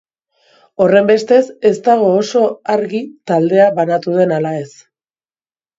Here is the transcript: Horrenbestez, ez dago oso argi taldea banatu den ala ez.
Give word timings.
Horrenbestez, 0.85 1.41
ez 1.71 1.73
dago 1.89 2.09
oso 2.23 2.41
argi 2.77 3.05
taldea 3.33 3.71
banatu 3.79 4.19
den 4.21 4.39
ala 4.41 4.57
ez. 4.67 4.71